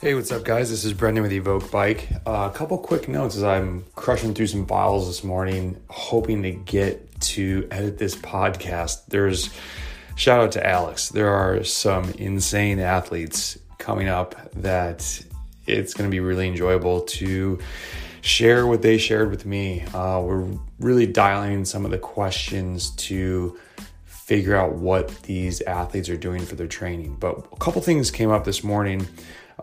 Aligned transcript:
Hey, 0.00 0.14
what's 0.14 0.32
up, 0.32 0.44
guys? 0.44 0.70
This 0.70 0.86
is 0.86 0.94
Brendan 0.94 1.24
with 1.24 1.32
Evoke 1.32 1.70
Bike. 1.70 2.08
Uh, 2.26 2.48
a 2.50 2.56
couple 2.56 2.78
quick 2.78 3.06
notes 3.06 3.36
as 3.36 3.42
I'm 3.42 3.84
crushing 3.96 4.32
through 4.32 4.46
some 4.46 4.64
files 4.64 5.06
this 5.08 5.22
morning, 5.22 5.78
hoping 5.90 6.42
to 6.42 6.52
get 6.52 7.20
to 7.20 7.68
edit 7.70 7.98
this 7.98 8.16
podcast. 8.16 9.04
There's 9.08 9.50
shout 10.16 10.40
out 10.40 10.52
to 10.52 10.66
Alex. 10.66 11.10
There 11.10 11.28
are 11.28 11.62
some 11.64 12.12
insane 12.12 12.78
athletes 12.78 13.58
coming 13.76 14.08
up 14.08 14.50
that 14.54 15.22
it's 15.66 15.92
going 15.92 16.08
to 16.08 16.10
be 16.10 16.20
really 16.20 16.48
enjoyable 16.48 17.02
to 17.02 17.58
share 18.22 18.66
what 18.66 18.80
they 18.80 18.96
shared 18.96 19.30
with 19.30 19.44
me. 19.44 19.82
Uh, 19.92 20.22
we're 20.24 20.48
really 20.78 21.08
dialing 21.08 21.66
some 21.66 21.84
of 21.84 21.90
the 21.90 21.98
questions 21.98 22.88
to 22.92 23.58
figure 24.30 24.54
out 24.54 24.74
what 24.74 25.08
these 25.24 25.60
athletes 25.62 26.08
are 26.08 26.16
doing 26.16 26.46
for 26.46 26.54
their 26.54 26.68
training. 26.68 27.16
But 27.18 27.48
a 27.52 27.56
couple 27.56 27.82
things 27.82 28.12
came 28.12 28.30
up 28.30 28.44
this 28.44 28.62
morning 28.62 29.08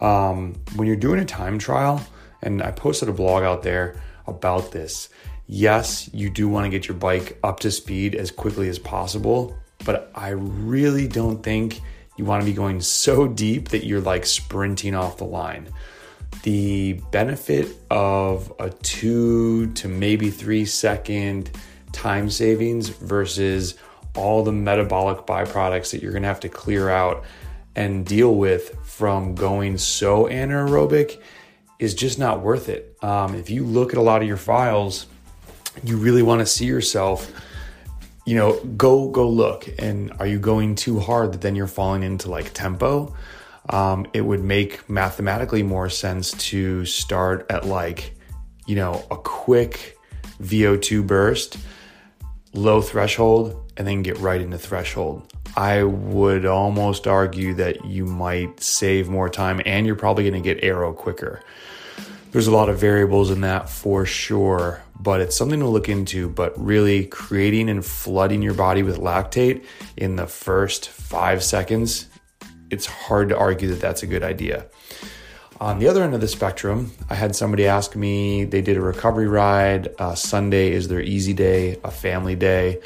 um, 0.02 0.56
when 0.76 0.90
you're 0.90 0.98
doing 0.98 1.22
a 1.22 1.26
time 1.26 1.58
trial, 1.58 2.06
and 2.42 2.62
I 2.62 2.72
posted 2.72 3.08
a 3.08 3.14
blog 3.14 3.44
out 3.44 3.64
there 3.64 3.96
about 4.28 4.74
this. 4.74 5.08
Yes, 5.48 6.14
you 6.14 6.30
do 6.30 6.50
want 6.50 6.66
to 6.66 6.70
get 6.70 6.86
your 6.86 6.98
bike 6.98 7.40
up 7.46 7.62
to 7.62 7.72
speed 7.72 8.14
as 8.14 8.30
quickly 8.30 8.68
as 8.68 8.78
possible, 8.78 9.56
but 9.86 10.12
I 10.14 10.32
really 10.32 11.08
don't 11.08 11.42
think 11.42 11.80
you 12.18 12.26
want 12.26 12.42
to 12.42 12.46
be 12.46 12.52
going 12.52 12.82
so 12.82 13.26
deep 13.26 13.70
that 13.70 13.86
you're 13.86 14.02
like 14.02 14.26
sprinting 14.26 14.96
off 14.96 15.16
the 15.16 15.24
line. 15.24 15.70
The 16.44 17.00
benefit 17.12 17.74
of 17.90 18.52
a 18.60 18.70
two 18.70 19.68
to 19.76 19.88
maybe 19.88 20.30
three 20.30 20.66
second 20.66 21.52
time 21.94 22.30
savings 22.30 22.90
versus 22.90 23.76
all 24.18 24.44
the 24.44 24.52
metabolic 24.52 25.26
byproducts 25.26 25.92
that 25.92 26.02
you're 26.02 26.12
going 26.12 26.24
to 26.24 26.28
have 26.28 26.42
to 26.42 26.50
clear 26.50 26.90
out 26.90 27.24
and 27.76 28.06
deal 28.06 28.34
with 28.36 28.76
from 28.84 29.36
going 29.36 29.78
so 29.78 30.26
anaerobic 30.26 31.22
is 31.80 31.94
just 31.94 32.18
not 32.18 32.42
worth 32.42 32.70
it. 32.70 32.98
Um, 33.02 33.36
if 33.36 33.50
you 33.50 33.64
look 33.64 33.94
at 33.94 34.00
a 34.00 34.02
lot 34.02 34.22
of 34.22 34.28
your 34.28 34.38
files, 34.38 35.06
you 35.84 35.98
really 35.98 36.24
want 36.24 36.40
to 36.40 36.46
see 36.46 36.66
yourself, 36.66 37.32
you 38.26 38.36
know, 38.36 38.60
go 38.76 39.10
go 39.10 39.30
look. 39.30 39.70
And 39.78 40.12
are 40.20 40.26
you 40.26 40.40
going 40.40 40.76
too 40.76 41.00
hard 41.00 41.34
that 41.34 41.42
then 41.42 41.56
you're 41.56 41.68
falling 41.68 42.04
into 42.04 42.30
like 42.30 42.52
tempo? 42.54 43.16
Um, 43.70 44.08
it 44.14 44.22
would 44.22 44.44
make 44.44 44.90
mathematically 44.90 45.62
more 45.62 45.90
sense 45.90 46.32
to 46.50 46.86
start 46.86 47.46
at 47.50 47.66
like, 47.66 48.16
you 48.66 48.76
know, 48.76 49.06
a 49.12 49.18
quick 49.18 49.98
VO2 50.42 51.06
burst, 51.06 51.58
low 52.58 52.82
threshold, 52.82 53.72
and 53.78 53.88
then 53.88 54.02
get 54.02 54.18
right 54.18 54.42
into 54.42 54.58
threshold. 54.58 55.32
I 55.56 55.84
would 55.84 56.46
almost 56.46 57.08
argue 57.08 57.54
that 57.56 57.86
you 57.86 58.06
might 58.06 58.60
save 58.60 59.08
more 59.10 59.30
time 59.30 59.62
and 59.66 59.86
you're 59.86 59.96
probably 59.96 60.30
going 60.30 60.42
to 60.42 60.54
get 60.54 60.64
aero 60.64 60.94
quicker. 60.94 61.42
There's 62.32 62.48
a 62.48 62.52
lot 62.52 62.70
of 62.70 62.78
variables 62.80 63.32
in 63.32 63.42
that 63.42 63.70
for 63.70 64.06
sure, 64.06 64.82
but 65.00 65.22
it's 65.22 65.36
something 65.36 65.60
to 65.60 65.68
look 65.68 65.88
into. 65.88 66.30
But 66.30 66.54
really, 66.60 67.06
creating 67.06 67.70
and 67.70 67.86
flooding 67.86 68.42
your 68.42 68.54
body 68.54 68.84
with 68.84 68.98
lactate 68.98 69.64
in 69.96 70.16
the 70.16 70.28
first 70.28 70.90
five 70.90 71.44
seconds, 71.44 72.08
it's 72.70 72.86
hard 72.86 73.30
to 73.30 73.38
argue 73.38 73.70
that 73.70 73.80
that's 73.80 74.04
a 74.04 74.08
good 74.08 74.24
idea. 74.24 74.66
On 75.60 75.80
the 75.80 75.88
other 75.88 76.04
end 76.04 76.14
of 76.14 76.22
the 76.22 76.28
spectrum, 76.28 76.92
I 77.10 77.16
had 77.16 77.36
somebody 77.36 77.66
ask 77.66 77.96
me, 77.96 78.44
they 78.44 78.62
did 78.62 78.78
a 78.78 78.82
recovery 78.82 79.28
ride. 79.28 79.90
Uh, 79.98 80.14
Sunday 80.14 80.72
is 80.72 80.88
their 80.88 81.02
easy 81.02 81.34
day, 81.34 81.80
a 81.84 81.90
family 81.90 82.36
day. 82.36 82.80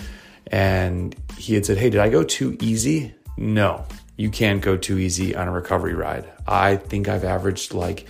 And 0.47 1.13
he 1.37 1.53
had 1.53 1.65
said, 1.65 1.77
Hey, 1.77 1.89
did 1.89 1.99
I 1.99 2.09
go 2.09 2.23
too 2.23 2.57
easy? 2.61 3.13
No, 3.35 3.85
you 4.15 4.29
can't 4.29 4.61
go 4.61 4.77
too 4.77 4.97
easy 4.97 5.35
on 5.35 5.49
a 5.49 5.51
recovery 5.51 5.95
ride. 5.95 6.31
I 6.47 6.77
think 6.77 7.09
I've 7.09 7.25
averaged 7.25 7.73
like 7.73 8.07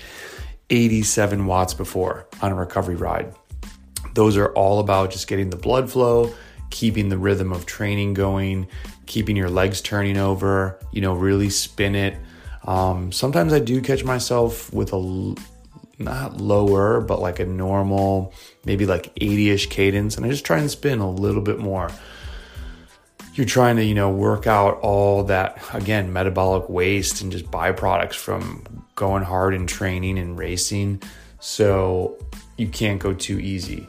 87 0.70 1.48
watts 1.48 1.74
before 1.74 2.28
on 2.44 2.52
a 2.52 2.56
recovery 2.56 2.96
ride. 2.96 3.34
Those 4.14 4.38
are 4.38 4.54
all 4.54 4.80
about 4.80 5.10
just 5.10 5.28
getting 5.28 5.50
the 5.50 5.58
blood 5.58 5.90
flow, 5.90 6.34
keeping 6.70 7.10
the 7.10 7.18
rhythm 7.18 7.52
of 7.52 7.66
training 7.66 8.14
going, 8.14 8.68
keeping 9.08 9.36
your 9.36 9.50
legs 9.50 9.82
turning 9.82 10.18
over, 10.18 10.80
you 10.92 11.02
know, 11.02 11.14
really 11.14 11.50
spin 11.50 11.96
it. 11.96 12.16
Um, 12.66 13.12
sometimes 13.12 13.54
I 13.54 13.60
do 13.60 13.82
catch 13.82 14.04
myself 14.04 14.72
with 14.74 14.94
a 14.94 15.36
not 16.00 16.42
lower, 16.42 17.02
but 17.02 17.20
like 17.20 17.40
a 17.40 17.46
normal, 17.46 18.34
maybe 18.66 18.86
like 18.86 19.12
80 19.18 19.50
ish 19.50 19.68
cadence, 19.68 20.18
and 20.18 20.26
I 20.26 20.30
just 20.30 20.46
try 20.46 20.58
and 20.58 20.70
spin 20.70 21.00
a 21.00 21.10
little 21.10 21.42
bit 21.42 21.60
more 21.60 21.90
you're 23.34 23.46
trying 23.46 23.78
to, 23.78 23.84
you 23.84 23.94
know, 23.94 24.10
work 24.10 24.46
out 24.46 24.80
all 24.82 25.24
that, 25.26 25.64
again, 25.74 26.12
metabolic 26.12 26.70
waste 26.70 27.22
and 27.22 27.32
just 27.32 27.46
byproducts 27.46 28.16
from 28.16 28.86
going 28.96 29.24
hard 29.24 29.54
and 29.54 29.70
training 29.70 30.20
and 30.20 30.38
racing. 30.38 31.02
So 31.40 32.18
you 32.58 32.68
can't 32.68 33.00
go 33.00 33.14
too 33.14 33.40
easy. 33.40 33.88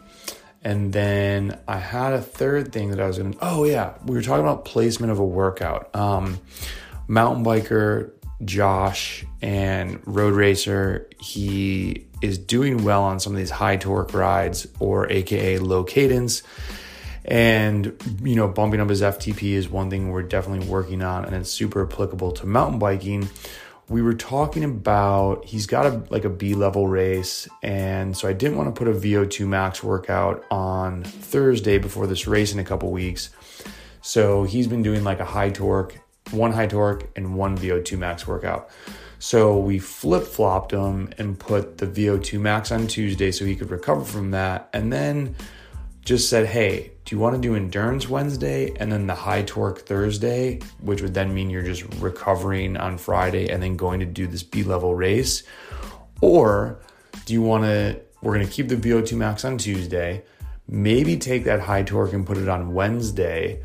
And 0.65 0.93
then 0.93 1.59
I 1.67 1.79
had 1.79 2.13
a 2.13 2.23
third 2.23 2.73
thing 2.73 2.91
that 2.91 3.01
I 3.01 3.07
was 3.07 3.17
to, 3.17 3.35
oh, 3.41 3.65
yeah, 3.65 3.95
we 4.07 4.15
were 4.15 4.23
talking 4.23 4.45
about 4.45 4.65
placement 4.65 5.11
of 5.11 5.19
a 5.19 5.25
workout. 5.25 5.95
Um, 5.95 6.39
mountain 7.09 7.45
biker 7.45 8.13
Josh 8.45 9.25
and 9.41 10.01
road 10.07 10.35
racer, 10.35 11.09
he 11.21 12.07
is 12.21 12.39
doing 12.39 12.85
well 12.85 13.03
on 13.03 13.21
some 13.21 13.33
of 13.33 13.39
these 13.39 13.51
high 13.51 13.77
torque 13.77 14.15
rides 14.15 14.67
or 14.79 15.11
AKA 15.11 15.59
low 15.59 15.85
cadence 15.85 16.43
and, 17.25 17.97
you 18.23 18.35
know, 18.35 18.49
bumping 18.49 18.81
up 18.81 18.89
his 18.89 19.01
FTP 19.01 19.53
is 19.53 19.69
one 19.69 19.91
thing 19.91 20.11
we're 20.11 20.23
definitely 20.23 20.67
working 20.67 21.03
on, 21.03 21.25
and 21.25 21.35
it's 21.35 21.51
super 21.51 21.85
applicable 21.85 22.33
to 22.33 22.47
mountain 22.47 22.79
biking. 22.79 23.29
We 23.89 24.03
were 24.03 24.15
talking 24.15 24.65
about 24.65 25.45
he's 25.45 25.67
got 25.67 25.87
a 25.87 26.03
like 26.11 26.25
a 26.25 26.31
B 26.31 26.55
level 26.55 26.89
race, 26.89 27.49
and 27.63 28.17
so 28.17 28.27
I 28.27 28.33
didn't 28.33 28.57
want 28.57 28.75
to 28.75 28.79
put 28.79 28.89
a 28.89 28.99
VO2 28.99 29.47
max 29.47 29.83
workout 29.83 30.45
on 30.51 31.05
Thursday 31.05 31.79
before 31.79 32.07
this 32.07 32.27
race 32.27 32.53
in 32.53 32.59
a 32.59 32.65
couple 32.65 32.91
weeks. 32.91 33.31
So 34.01 34.43
he's 34.43 34.67
been 34.67 34.83
doing 34.83 35.05
like 35.05 35.21
a 35.21 35.25
high 35.25 35.51
torque, 35.51 35.97
one 36.33 36.53
high 36.53 36.67
torque, 36.67 37.11
and 37.17 37.35
one 37.35 37.57
VO2 37.57 37.99
max 37.99 38.27
workout. 38.27 38.71
So 39.19 39.57
we 39.57 39.79
flip 39.79 40.25
flopped 40.25 40.73
him 40.73 41.11
and 41.17 41.39
put 41.39 41.79
the 41.79 41.87
VO2 41.87 42.41
max 42.41 42.73
on 42.73 42.89
Tuesday 42.89 43.31
so 43.31 43.45
he 43.45 43.55
could 43.55 43.71
recover 43.71 44.05
from 44.05 44.33
that. 44.33 44.69
And 44.73 44.93
then 44.93 45.37
just 46.05 46.29
said, 46.29 46.47
hey, 46.47 46.91
do 47.05 47.15
you 47.15 47.21
want 47.21 47.37
to 47.37 47.41
do 47.41 47.55
endurance 47.55 48.09
Wednesday 48.09 48.75
and 48.81 48.91
then 48.91 49.07
the 49.07 49.15
high 49.15 49.43
torque 49.43 49.87
Thursday, 49.87 50.61
which 50.81 51.03
would 51.03 51.15
then 51.15 51.33
mean 51.33 51.51
you're 51.51 51.63
just 51.63 51.85
recovering 52.01 52.77
on 52.77 52.99
Friday 52.99 53.49
and 53.49 53.63
then 53.63 53.77
going 53.77 54.01
to 54.01 54.07
do 54.07 54.27
this 54.27 54.43
B 54.43 54.65
level 54.65 54.95
race? 54.95 55.45
Or 56.21 56.81
do 57.25 57.33
you 57.33 57.43
want 57.43 57.65
to, 57.65 58.01
we're 58.23 58.35
going 58.35 58.47
to 58.47 58.53
keep 58.53 58.69
the 58.69 58.77
VO2 58.77 59.17
max 59.17 59.45
on 59.45 59.59
Tuesday, 59.59 60.25
maybe 60.67 61.17
take 61.17 61.45
that 61.45 61.61
high 61.61 61.85
torque 61.85 62.13
and 62.13 62.27
put 62.27 62.39
it 62.39 62.49
on 62.49 62.75
Wednesday? 62.75 63.63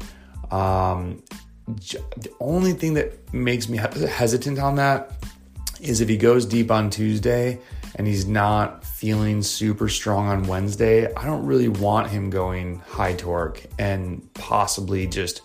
Um, 0.51 1.23
the 1.67 2.31
only 2.39 2.73
thing 2.73 2.93
that 2.93 3.33
makes 3.33 3.67
me 3.67 3.77
hesitant 3.77 4.59
on 4.59 4.75
that 4.75 5.11
is 5.81 6.01
if 6.01 6.09
he 6.09 6.17
goes 6.17 6.45
deep 6.45 6.71
on 6.71 6.89
Tuesday 6.89 7.59
and 7.95 8.07
he's 8.07 8.25
not 8.25 8.83
feeling 8.85 9.41
super 9.41 9.89
strong 9.89 10.27
on 10.27 10.47
Wednesday, 10.47 11.13
I 11.13 11.25
don't 11.25 11.45
really 11.45 11.67
want 11.67 12.09
him 12.09 12.29
going 12.29 12.79
high 12.79 13.13
torque 13.13 13.65
and 13.77 14.33
possibly 14.33 15.07
just 15.07 15.41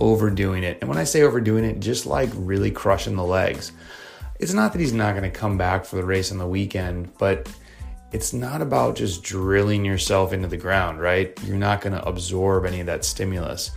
overdoing 0.00 0.64
it. 0.64 0.78
And 0.80 0.88
when 0.88 0.98
I 0.98 1.04
say 1.04 1.22
overdoing 1.22 1.64
it, 1.64 1.80
just 1.80 2.04
like 2.04 2.30
really 2.34 2.70
crushing 2.70 3.16
the 3.16 3.24
legs. 3.24 3.72
It's 4.40 4.52
not 4.52 4.72
that 4.72 4.80
he's 4.80 4.92
not 4.92 5.12
going 5.12 5.30
to 5.30 5.36
come 5.36 5.56
back 5.56 5.84
for 5.84 5.96
the 5.96 6.04
race 6.04 6.32
on 6.32 6.38
the 6.38 6.46
weekend, 6.46 7.16
but 7.18 7.48
it's 8.12 8.32
not 8.32 8.60
about 8.60 8.96
just 8.96 9.22
drilling 9.22 9.84
yourself 9.84 10.32
into 10.32 10.48
the 10.48 10.56
ground, 10.56 11.00
right? 11.00 11.38
You're 11.44 11.56
not 11.56 11.80
going 11.80 11.94
to 11.94 12.04
absorb 12.06 12.66
any 12.66 12.80
of 12.80 12.86
that 12.86 13.04
stimulus. 13.04 13.70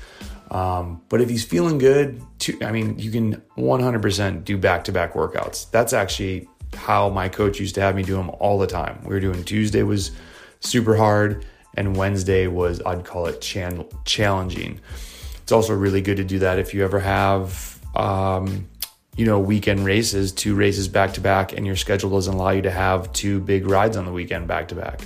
Um, 0.52 1.02
but 1.10 1.22
if 1.22 1.30
he's 1.30 1.44
feeling 1.44 1.78
good, 1.78 2.22
to, 2.40 2.58
I 2.64 2.72
mean, 2.72 2.98
you 2.98 3.12
can 3.12 3.42
100% 3.58 4.44
do 4.46 4.58
back 4.58 4.84
to 4.86 4.92
back 4.92 5.14
workouts. 5.14 5.70
That's 5.72 5.94
actually 5.94 6.48
how 6.74 7.10
my 7.10 7.30
coach 7.30 7.60
used 7.60 7.76
to 7.76 7.82
have 7.82 7.96
me 7.96 8.04
do 8.04 8.16
them 8.16 8.30
all 8.40 8.58
the 8.58 8.68
time. 8.68 9.00
We 9.04 9.10
were 9.10 9.20
doing 9.20 9.44
Tuesday 9.44 9.84
was 9.84 10.12
super 10.60 10.96
hard, 10.96 11.46
and 11.76 11.96
Wednesday 11.96 12.48
was, 12.48 12.82
I'd 12.86 13.06
call 13.06 13.28
it 13.28 13.42
chan- 13.42 13.86
challenging. 14.06 14.80
It's 15.42 15.52
also 15.52 15.74
really 15.74 16.02
good 16.02 16.18
to 16.18 16.24
do 16.24 16.40
that 16.40 16.60
if 16.60 16.74
you 16.74 16.84
ever 16.84 17.00
have, 17.00 17.80
um, 17.96 18.68
you 19.16 19.26
know, 19.26 19.40
weekend 19.40 19.86
races, 19.86 20.32
two 20.32 20.56
races 20.56 20.88
back 20.88 21.14
to 21.14 21.22
back, 21.22 21.54
and 21.54 21.66
your 21.66 21.76
schedule 21.76 22.10
doesn't 22.10 22.34
allow 22.34 22.52
you 22.52 22.62
to 22.62 22.72
have 22.72 23.12
two 23.14 23.40
big 23.40 23.68
rides 23.68 23.98
on 23.98 24.06
the 24.06 24.12
weekend 24.12 24.48
back 24.48 24.68
to 24.70 24.76
back. 24.76 25.02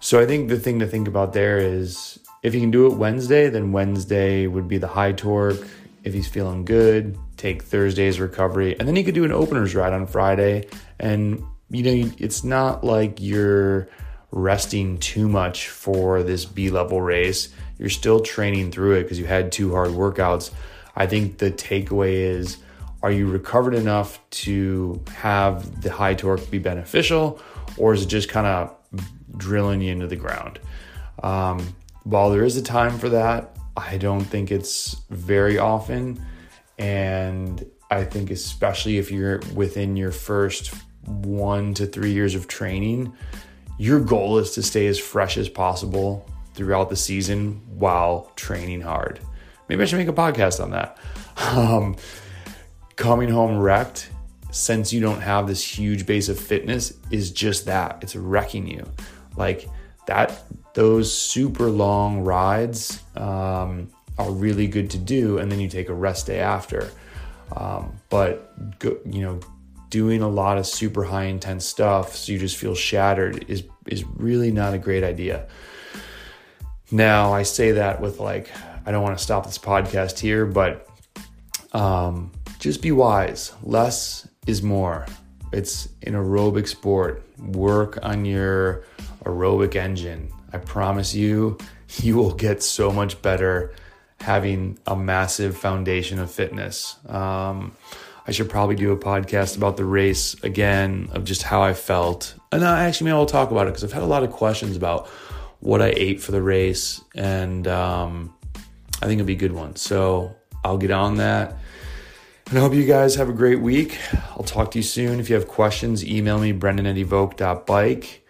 So 0.00 0.20
I 0.20 0.26
think 0.26 0.48
the 0.48 0.58
thing 0.58 0.78
to 0.80 0.86
think 0.86 1.08
about 1.08 1.32
there 1.32 1.58
is 1.58 2.18
if 2.46 2.54
you 2.54 2.60
can 2.60 2.70
do 2.70 2.86
it 2.86 2.92
Wednesday, 2.92 3.48
then 3.48 3.72
Wednesday 3.72 4.46
would 4.46 4.68
be 4.68 4.78
the 4.78 4.86
high 4.86 5.10
torque. 5.10 5.66
If 6.04 6.14
he's 6.14 6.28
feeling 6.28 6.64
good, 6.64 7.18
take 7.36 7.64
Thursday's 7.64 8.20
recovery, 8.20 8.78
and 8.78 8.86
then 8.86 8.94
he 8.94 9.02
could 9.02 9.16
do 9.16 9.24
an 9.24 9.32
openers 9.32 9.74
ride 9.74 9.92
on 9.92 10.06
Friday. 10.06 10.68
And 11.00 11.42
you 11.70 11.82
know, 11.82 12.12
it's 12.18 12.44
not 12.44 12.84
like 12.84 13.20
you're 13.20 13.88
resting 14.30 14.98
too 14.98 15.28
much 15.28 15.70
for 15.70 16.22
this 16.22 16.44
B 16.44 16.70
level 16.70 17.00
race. 17.00 17.48
You're 17.78 17.88
still 17.88 18.20
training 18.20 18.70
through 18.70 18.92
it 18.92 19.02
because 19.02 19.18
you 19.18 19.26
had 19.26 19.50
two 19.50 19.72
hard 19.72 19.90
workouts. 19.90 20.52
I 20.94 21.08
think 21.08 21.38
the 21.38 21.50
takeaway 21.50 22.12
is 22.12 22.58
Are 23.02 23.10
you 23.10 23.26
recovered 23.26 23.74
enough 23.74 24.20
to 24.46 25.02
have 25.16 25.82
the 25.82 25.90
high 25.90 26.14
torque 26.14 26.48
be 26.48 26.60
beneficial, 26.60 27.42
or 27.76 27.92
is 27.92 28.04
it 28.04 28.06
just 28.06 28.28
kind 28.28 28.46
of 28.46 28.72
drilling 29.36 29.80
you 29.80 29.90
into 29.90 30.06
the 30.06 30.14
ground? 30.14 30.60
Um, 31.24 31.74
while 32.06 32.30
there 32.30 32.44
is 32.44 32.56
a 32.56 32.62
time 32.62 32.98
for 33.00 33.08
that, 33.08 33.56
I 33.76 33.96
don't 33.96 34.22
think 34.22 34.52
it's 34.52 34.94
very 35.10 35.58
often. 35.58 36.24
And 36.78 37.68
I 37.90 38.04
think, 38.04 38.30
especially 38.30 38.98
if 38.98 39.10
you're 39.10 39.40
within 39.56 39.96
your 39.96 40.12
first 40.12 40.72
one 41.04 41.74
to 41.74 41.84
three 41.84 42.12
years 42.12 42.36
of 42.36 42.46
training, 42.46 43.12
your 43.76 43.98
goal 43.98 44.38
is 44.38 44.52
to 44.52 44.62
stay 44.62 44.86
as 44.86 45.00
fresh 45.00 45.36
as 45.36 45.48
possible 45.48 46.30
throughout 46.54 46.90
the 46.90 46.96
season 46.96 47.60
while 47.66 48.30
training 48.36 48.82
hard. 48.82 49.18
Maybe 49.68 49.82
I 49.82 49.86
should 49.86 49.98
make 49.98 50.06
a 50.06 50.12
podcast 50.12 50.62
on 50.62 50.70
that. 50.70 50.98
Um, 51.38 51.96
coming 52.96 53.28
home 53.28 53.58
wrecked, 53.58 54.08
since 54.50 54.90
you 54.90 55.02
don't 55.02 55.20
have 55.20 55.46
this 55.46 55.62
huge 55.62 56.06
base 56.06 56.30
of 56.30 56.40
fitness, 56.40 56.94
is 57.10 57.30
just 57.30 57.66
that 57.66 57.98
it's 58.00 58.16
wrecking 58.16 58.66
you. 58.66 58.90
Like 59.36 59.68
that, 60.06 60.42
those 60.74 61.12
super 61.12 61.70
long 61.70 62.20
rides 62.20 63.02
um, 63.16 63.88
are 64.18 64.30
really 64.30 64.66
good 64.66 64.90
to 64.90 64.98
do, 64.98 65.38
and 65.38 65.50
then 65.50 65.60
you 65.60 65.68
take 65.68 65.88
a 65.88 65.94
rest 65.94 66.26
day 66.26 66.40
after. 66.40 66.90
Um, 67.54 67.92
but 68.08 68.78
go, 68.78 68.98
you 69.04 69.22
know, 69.22 69.40
doing 69.90 70.22
a 70.22 70.28
lot 70.28 70.58
of 70.58 70.66
super 70.66 71.04
high 71.04 71.24
intense 71.24 71.64
stuff 71.64 72.16
so 72.16 72.32
you 72.32 72.38
just 72.38 72.56
feel 72.56 72.74
shattered 72.74 73.44
is 73.48 73.64
is 73.86 74.04
really 74.16 74.50
not 74.50 74.74
a 74.74 74.78
great 74.78 75.04
idea. 75.04 75.46
Now, 76.90 77.32
I 77.32 77.42
say 77.42 77.72
that 77.72 78.00
with 78.00 78.18
like 78.18 78.50
I 78.84 78.92
don't 78.92 79.02
want 79.02 79.16
to 79.16 79.22
stop 79.22 79.46
this 79.46 79.58
podcast 79.58 80.18
here, 80.18 80.46
but 80.46 80.88
um, 81.72 82.32
just 82.58 82.82
be 82.82 82.92
wise. 82.92 83.52
Less 83.62 84.28
is 84.46 84.62
more. 84.62 85.06
It's 85.52 85.88
an 86.02 86.14
aerobic 86.14 86.68
sport. 86.68 87.22
Work 87.38 87.98
on 88.02 88.24
your 88.24 88.84
aerobic 89.24 89.76
engine. 89.76 90.30
I 90.52 90.58
promise 90.58 91.14
you, 91.14 91.58
you 92.02 92.16
will 92.16 92.34
get 92.34 92.62
so 92.62 92.90
much 92.90 93.20
better 93.22 93.72
having 94.20 94.78
a 94.86 94.96
massive 94.96 95.56
foundation 95.56 96.18
of 96.18 96.30
fitness. 96.30 96.96
Um, 97.08 97.76
I 98.26 98.32
should 98.32 98.50
probably 98.50 98.74
do 98.74 98.90
a 98.90 98.96
podcast 98.96 99.56
about 99.56 99.76
the 99.76 99.84
race 99.84 100.34
again 100.42 101.08
of 101.12 101.24
just 101.24 101.42
how 101.42 101.62
I 101.62 101.74
felt. 101.74 102.34
And 102.50 102.64
I 102.64 102.84
actually 102.84 103.06
maybe 103.06 103.14
I'll 103.14 103.26
talk 103.26 103.52
about 103.52 103.68
it 103.68 103.70
because 103.70 103.84
I've 103.84 103.92
had 103.92 104.02
a 104.02 104.06
lot 104.06 104.24
of 104.24 104.32
questions 104.32 104.76
about 104.76 105.06
what 105.60 105.80
I 105.80 105.92
ate 105.96 106.20
for 106.20 106.32
the 106.32 106.42
race, 106.42 107.00
and 107.14 107.66
um, 107.68 108.34
I 109.00 109.06
think 109.06 109.20
it'll 109.20 109.26
be 109.26 109.34
a 109.34 109.36
good 109.36 109.52
one. 109.52 109.76
So 109.76 110.34
I'll 110.64 110.78
get 110.78 110.90
on 110.90 111.16
that. 111.16 111.56
And 112.48 112.58
I 112.58 112.60
hope 112.60 112.74
you 112.74 112.84
guys 112.84 113.16
have 113.16 113.28
a 113.28 113.32
great 113.32 113.60
week. 113.60 113.98
I'll 114.30 114.44
talk 114.44 114.70
to 114.70 114.78
you 114.78 114.82
soon. 114.84 115.18
If 115.18 115.28
you 115.28 115.34
have 115.34 115.48
questions, 115.48 116.04
email 116.04 116.38
me, 116.38 116.52
brendan 116.52 116.86
at 116.86 116.96
evoke.bike. 116.96 118.24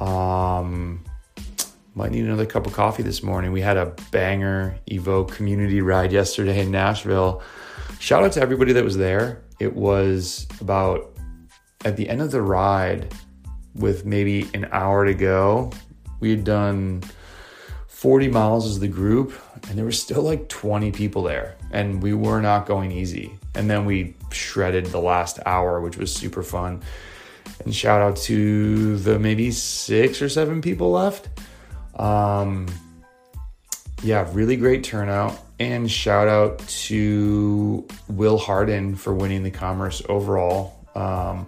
Um, 0.00 1.04
might 1.94 2.10
need 2.10 2.24
another 2.24 2.46
cup 2.46 2.66
of 2.66 2.72
coffee 2.72 3.04
this 3.04 3.22
morning. 3.22 3.52
We 3.52 3.60
had 3.60 3.76
a 3.76 3.94
banger 4.10 4.76
Evoke 4.86 5.32
community 5.32 5.80
ride 5.80 6.10
yesterday 6.10 6.62
in 6.62 6.72
Nashville. 6.72 7.42
Shout 8.00 8.24
out 8.24 8.32
to 8.32 8.40
everybody 8.40 8.72
that 8.72 8.82
was 8.82 8.96
there. 8.96 9.44
It 9.60 9.74
was 9.74 10.48
about 10.60 11.16
at 11.84 11.96
the 11.96 12.08
end 12.08 12.22
of 12.22 12.32
the 12.32 12.42
ride, 12.42 13.14
with 13.74 14.04
maybe 14.04 14.48
an 14.54 14.68
hour 14.72 15.04
to 15.04 15.14
go, 15.14 15.70
we 16.20 16.30
had 16.30 16.44
done 16.44 17.02
40 18.04 18.28
miles 18.28 18.66
as 18.66 18.80
the 18.80 18.88
group, 18.88 19.32
and 19.66 19.78
there 19.78 19.84
were 19.86 19.90
still 19.90 20.20
like 20.20 20.50
20 20.50 20.92
people 20.92 21.22
there, 21.22 21.56
and 21.70 22.02
we 22.02 22.12
were 22.12 22.42
not 22.42 22.66
going 22.66 22.92
easy. 22.92 23.38
And 23.54 23.70
then 23.70 23.86
we 23.86 24.14
shredded 24.30 24.84
the 24.84 25.00
last 25.00 25.38
hour, 25.46 25.80
which 25.80 25.96
was 25.96 26.14
super 26.14 26.42
fun. 26.42 26.82
And 27.64 27.74
shout 27.74 28.02
out 28.02 28.16
to 28.28 28.98
the 28.98 29.18
maybe 29.18 29.50
six 29.50 30.20
or 30.20 30.28
seven 30.28 30.60
people 30.60 30.90
left 30.90 31.30
um, 31.96 32.66
yeah, 34.02 34.28
really 34.34 34.56
great 34.56 34.84
turnout. 34.84 35.40
And 35.58 35.90
shout 35.90 36.28
out 36.28 36.58
to 36.58 37.88
Will 38.08 38.36
Harden 38.36 38.96
for 38.96 39.14
winning 39.14 39.44
the 39.44 39.50
Commerce 39.50 40.02
overall. 40.10 40.78
Um, 40.94 41.46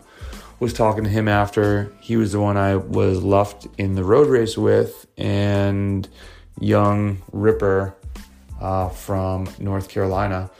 was 0.59 0.73
talking 0.73 1.05
to 1.05 1.11
him 1.11 1.29
after 1.29 1.93
he 2.01 2.17
was 2.17 2.33
the 2.33 2.41
one 2.41 2.57
I 2.57 2.77
was 2.77 3.23
left 3.23 3.67
in 3.77 3.95
the 3.95 4.03
road 4.03 4.29
race 4.29 4.57
with, 4.57 5.07
and 5.19 6.09
young 6.61 7.23
Ripper 7.33 7.95
uh, 8.61 8.89
from 8.89 9.49
North 9.59 9.89
Carolina. 9.89 10.51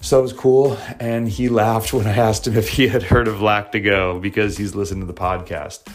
So 0.00 0.18
it 0.18 0.22
was 0.22 0.32
cool. 0.32 0.76
And 1.00 1.28
he 1.28 1.48
laughed 1.48 1.92
when 1.92 2.06
I 2.06 2.16
asked 2.16 2.46
him 2.46 2.56
if 2.56 2.68
he 2.68 2.88
had 2.88 3.02
heard 3.02 3.28
of 3.28 3.36
Lactigo 3.36 4.20
because 4.20 4.56
he's 4.56 4.74
listened 4.74 5.00
to 5.00 5.06
the 5.06 5.14
podcast. 5.14 5.86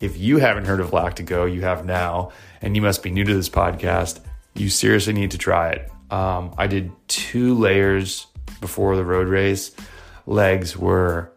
If 0.00 0.18
you 0.18 0.38
haven't 0.38 0.64
heard 0.64 0.80
of 0.80 0.90
Lactigo, 0.90 1.52
you 1.52 1.62
have 1.62 1.84
now, 1.84 2.32
and 2.60 2.74
you 2.74 2.82
must 2.82 3.02
be 3.02 3.10
new 3.10 3.24
to 3.24 3.34
this 3.34 3.48
podcast. 3.48 4.20
You 4.54 4.68
seriously 4.68 5.12
need 5.12 5.30
to 5.32 5.38
try 5.38 5.70
it. 5.70 5.90
Um, 6.10 6.54
I 6.58 6.66
did 6.66 6.90
two 7.08 7.54
layers 7.54 8.26
before 8.60 8.96
the 8.96 9.04
road 9.04 9.28
race. 9.28 9.70
Legs 10.26 10.76
were 10.76 11.32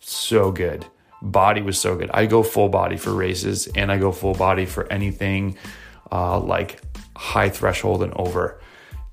so 0.00 0.52
good. 0.52 0.86
Body 1.20 1.62
was 1.62 1.80
so 1.80 1.96
good. 1.96 2.10
I 2.12 2.26
go 2.26 2.42
full 2.42 2.68
body 2.68 2.96
for 2.96 3.12
races, 3.12 3.66
and 3.66 3.90
I 3.90 3.98
go 3.98 4.12
full 4.12 4.34
body 4.34 4.66
for 4.66 4.90
anything 4.92 5.56
uh, 6.10 6.38
like 6.40 6.80
high 7.16 7.48
threshold 7.48 8.02
and 8.02 8.12
over. 8.14 8.60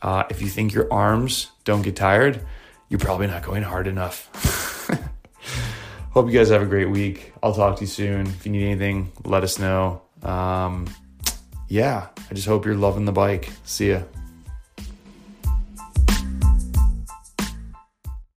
Uh, 0.01 0.23
if 0.29 0.41
you 0.41 0.47
think 0.47 0.73
your 0.73 0.91
arms 0.91 1.51
don't 1.63 1.81
get 1.81 1.95
tired, 1.95 2.45
you're 2.89 2.99
probably 2.99 3.27
not 3.27 3.43
going 3.43 3.63
hard 3.63 3.87
enough. 3.87 4.29
Hope 6.11 6.27
you 6.27 6.33
guys 6.37 6.49
have 6.49 6.61
a 6.61 6.65
great 6.65 6.89
week. 6.89 7.33
I'll 7.41 7.55
talk 7.55 7.77
to 7.77 7.81
you 7.81 7.87
soon. 7.87 8.27
If 8.27 8.45
you 8.45 8.51
need 8.51 8.65
anything, 8.65 9.11
let 9.23 9.43
us 9.43 9.57
know. 9.57 10.03
Um, 10.21 10.87
yeah, 11.67 12.09
I 12.29 12.33
just 12.35 12.47
hope 12.47 12.65
you're 12.65 12.75
loving 12.75 13.05
the 13.05 13.11
bike. 13.11 13.49
See 13.63 13.89
ya. 13.89 14.03